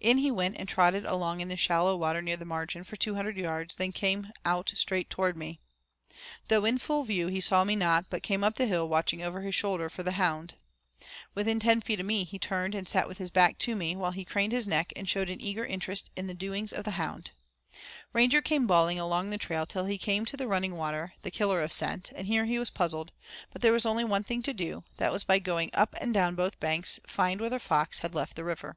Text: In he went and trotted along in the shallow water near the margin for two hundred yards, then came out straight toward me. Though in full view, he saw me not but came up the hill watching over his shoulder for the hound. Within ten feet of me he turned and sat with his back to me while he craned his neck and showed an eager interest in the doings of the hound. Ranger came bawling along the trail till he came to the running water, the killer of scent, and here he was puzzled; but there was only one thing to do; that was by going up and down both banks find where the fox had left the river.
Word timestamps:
In 0.00 0.18
he 0.18 0.32
went 0.32 0.56
and 0.58 0.68
trotted 0.68 1.06
along 1.06 1.40
in 1.40 1.46
the 1.46 1.56
shallow 1.56 1.96
water 1.96 2.20
near 2.20 2.36
the 2.36 2.44
margin 2.44 2.82
for 2.82 2.96
two 2.96 3.14
hundred 3.14 3.36
yards, 3.36 3.76
then 3.76 3.92
came 3.92 4.32
out 4.44 4.72
straight 4.74 5.08
toward 5.08 5.36
me. 5.36 5.60
Though 6.48 6.64
in 6.64 6.78
full 6.78 7.04
view, 7.04 7.28
he 7.28 7.40
saw 7.40 7.62
me 7.62 7.76
not 7.76 8.06
but 8.10 8.24
came 8.24 8.42
up 8.42 8.56
the 8.56 8.66
hill 8.66 8.88
watching 8.88 9.22
over 9.22 9.42
his 9.42 9.54
shoulder 9.54 9.88
for 9.88 10.02
the 10.02 10.10
hound. 10.18 10.56
Within 11.36 11.60
ten 11.60 11.80
feet 11.80 12.00
of 12.00 12.06
me 12.06 12.24
he 12.24 12.36
turned 12.36 12.74
and 12.74 12.88
sat 12.88 13.06
with 13.06 13.18
his 13.18 13.30
back 13.30 13.58
to 13.58 13.76
me 13.76 13.94
while 13.94 14.10
he 14.10 14.24
craned 14.24 14.50
his 14.50 14.66
neck 14.66 14.92
and 14.96 15.08
showed 15.08 15.30
an 15.30 15.40
eager 15.40 15.64
interest 15.64 16.10
in 16.16 16.26
the 16.26 16.34
doings 16.34 16.72
of 16.72 16.82
the 16.82 16.90
hound. 16.98 17.30
Ranger 18.12 18.42
came 18.42 18.66
bawling 18.66 18.98
along 18.98 19.30
the 19.30 19.38
trail 19.38 19.66
till 19.66 19.84
he 19.84 19.98
came 19.98 20.24
to 20.26 20.36
the 20.36 20.48
running 20.48 20.76
water, 20.76 21.12
the 21.22 21.30
killer 21.30 21.62
of 21.62 21.72
scent, 21.72 22.10
and 22.16 22.26
here 22.26 22.46
he 22.46 22.58
was 22.58 22.70
puzzled; 22.70 23.12
but 23.52 23.62
there 23.62 23.72
was 23.72 23.86
only 23.86 24.02
one 24.02 24.24
thing 24.24 24.42
to 24.42 24.52
do; 24.52 24.82
that 24.98 25.12
was 25.12 25.22
by 25.22 25.38
going 25.38 25.70
up 25.72 25.94
and 26.00 26.12
down 26.12 26.34
both 26.34 26.58
banks 26.58 26.98
find 27.06 27.40
where 27.40 27.48
the 27.50 27.60
fox 27.60 28.00
had 28.00 28.16
left 28.16 28.34
the 28.34 28.42
river. 28.42 28.76